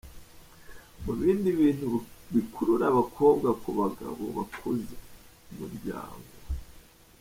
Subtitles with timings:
[1.03, 1.85] Mu bindi bintu
[2.33, 4.95] bikurura abakobwa ku bagabo bakuze
[5.49, 6.29] umuryango.